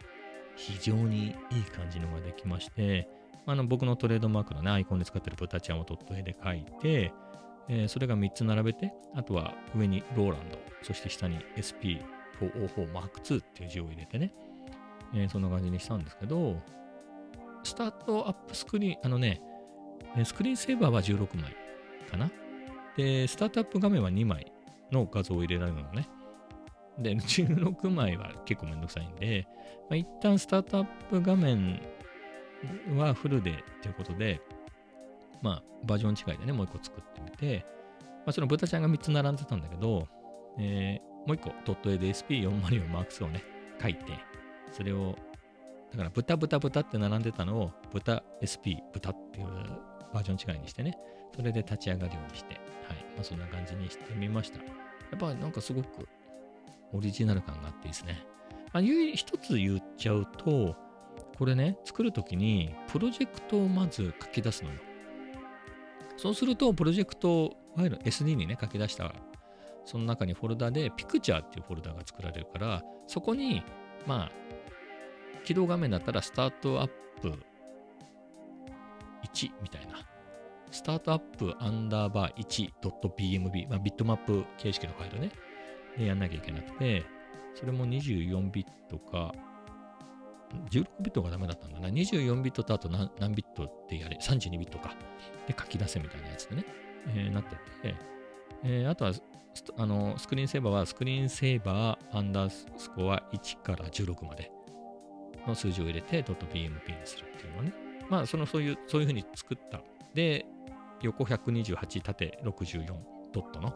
[0.55, 3.09] 非常にいい感じのができまして、
[3.47, 7.13] あの僕のトレードマークのね、アイコンで使ってる豚ちゃんをドット絵で描いて、
[7.67, 14.33] えーそれが3つ並べて、あとは上にローランド、そして下に SP404 Mark II っていう字を入れてね、
[15.13, 16.59] えーそんな感じにしたんですけど、
[17.63, 19.41] スタートアップスクリーン、あのね、
[20.23, 21.55] スクリーンセーバーは16枚
[22.09, 22.31] かな。
[22.95, 24.51] で、スタートアップ画面は2枚
[24.91, 26.07] の画像を入れられるのね。
[26.99, 29.47] で、16枚は結構めんどくさいんで、
[29.89, 31.81] まあ、一旦スタートアップ画面
[32.95, 34.41] はフルでということで、
[35.41, 37.65] まあ、バージョン違いでね、もう一個作ってみて、
[37.99, 40.07] まあ、その豚ちゃんが3つ並んでたんだけど、
[40.59, 43.43] えーもう一個ドット絵で SP404 マークスをね、
[43.81, 44.03] 書いて、
[44.71, 45.15] それを、
[45.91, 49.47] だから豚豚豚って並んでたのを豚 SP 豚っていう
[50.13, 50.97] バージョン違いにしてね、
[51.35, 52.55] それで立ち上がるようにして、
[52.87, 54.59] はい、まあ、そんな感じにしてみました。
[54.59, 54.63] や
[55.15, 56.07] っぱなんかすごく
[56.93, 58.23] オリジナル感があっていいですね。
[58.73, 60.75] あ、一つ言っちゃうと、
[61.37, 64.79] これね、作るときにプロジェクトをまず書き出すのよ。
[66.17, 69.13] そうすると、プロジェクトファイル SD にね、書き出した、
[69.83, 73.63] その中にフォルダで、ピクチャーっていうフォルダが作られるから、そこに、
[74.07, 74.31] まあ、
[75.43, 76.89] 起動画面だったら、スタートアッ
[77.21, 77.33] プ
[79.33, 79.99] 1みたいな、
[80.71, 85.31] スタートアップアンダーバー 1.bmp、まあ、ビットマップ形式のファイルね、
[85.97, 87.03] でやんなきゃいけなくて、
[87.53, 89.33] それも24ビットか、
[90.69, 91.89] 16ビットがダメだったんだな。
[91.89, 94.93] 24ビットとあと何何ビットってやれ、32ビットか。
[95.47, 96.65] で書き出せみたいなやつでね、
[97.07, 97.95] えーなってて、
[98.63, 99.23] えーあとはス
[99.77, 104.51] あのスクリーンセーバーはスクリーンセーバーアンダースコア1から16まで
[105.47, 107.73] の数字を入れて .bmp にするっていうのをね。
[108.09, 109.81] まあ、そのそういう、そういうふうに作った。
[110.13, 110.45] で、
[111.01, 112.85] 横128、縦64
[113.31, 113.73] ドットの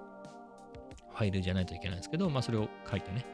[1.12, 3.26] ファイルじゃないといけないんですけど、まあ、それを書いてね、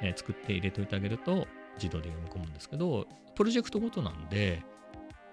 [0.00, 1.46] えー作って入れておいてあげると
[1.82, 4.62] 自動で読み込むんですけど、プロジェクトごとなんで、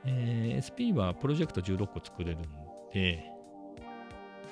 [0.05, 2.41] えー SP はプロジェクト16個作れるん
[2.93, 3.25] で、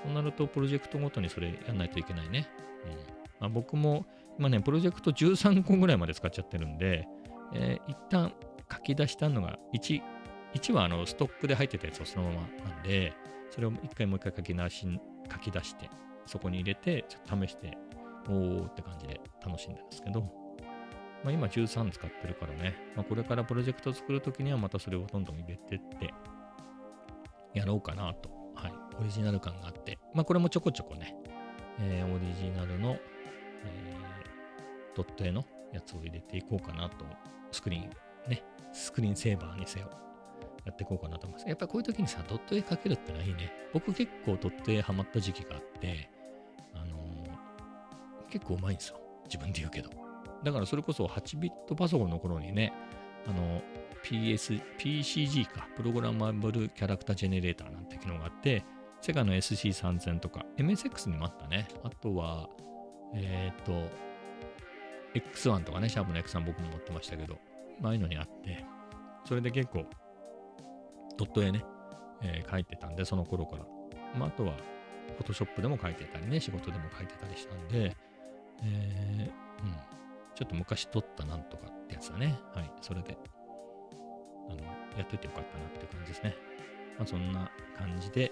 [0.04, 2.50] そうなるとプロジェクトごとにそれやんないといけないね。
[2.86, 2.91] うん
[3.39, 4.06] まあ、僕も
[4.38, 7.08] 今ね、プロジェクト13個ぐらいまで使っちゃってるんで、
[7.54, 8.34] えー一旦
[8.72, 10.02] 書き出したのが1、
[10.56, 13.14] 1はあのストックで入ってたやつをそのままなんで、
[13.52, 14.88] それを一回もう一回書き出し
[15.32, 15.89] 書き出して、
[16.26, 17.78] そこに入れて、ちょっと試して
[18.28, 20.43] おーって感じで楽しんでるんですけど、
[21.24, 26.14] まあ、今13使ってるからね、まあ、これからプロジェクト作るときにはまたそれをどんどん入れてって、
[27.54, 28.30] やろうかなと。
[28.56, 28.74] はい。
[29.00, 31.16] オリジナル感があって、まあこれもちょこちょこね、
[31.80, 32.98] えーオリジナルの、
[33.64, 37.06] えードット絵のやつを入れていこうかなと、
[37.52, 39.90] スクリーン、ね、スクリーンセーバーにせよ、
[40.66, 41.50] やっていこうかなと思います。
[41.50, 43.52] やっぱこういう時にさ、ドット絵描けるってのはいいね。
[43.74, 46.10] 僕結構ドット絵ハマった時期があって、
[46.76, 47.24] あのー
[48.30, 49.00] 結構うまいんですよ。
[49.26, 50.03] 自分で言うけど。
[50.44, 52.74] だからそれこそ8ビットパソコンの頃にね、
[53.28, 53.62] あの、
[54.04, 58.66] PS、PCG か、プログラマブルキャラクタージェネレーターなんて機能があって、
[59.02, 61.68] セガの SC3000 とか、MSX にもあったね。
[61.84, 62.50] あとは、
[63.14, 63.89] えっ、と、
[65.14, 67.36] X1 とかね、シャープの X1 僕も持ってましたけど、
[67.80, 68.66] まあああいうのにあって、
[69.26, 69.86] それで結構、
[71.18, 71.64] ドット絵ね、
[72.22, 73.66] えー書いてたんで、その頃から。
[74.18, 74.54] まあ、あとは、
[75.18, 77.96] フォトショップでも書いてたりね、仕事でも書いてたりしたんで、
[78.64, 80.03] えーうん、
[80.36, 82.40] ちょっと昔撮ったなんとかってやつだね。
[82.54, 83.18] はい、それで、
[84.50, 84.64] あの、
[84.98, 86.36] やっといてよかったなっていう感じですね。
[86.98, 88.32] まあ、そんな感じで、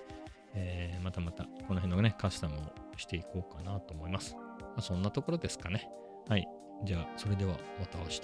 [0.53, 2.59] えーまたまた、この辺のね、カスタムを
[2.97, 4.35] していこうかなと思います。
[4.35, 5.89] まあ、そんなところですかね。
[6.27, 6.47] はい。
[6.83, 8.21] じゃあ、それではまた明日。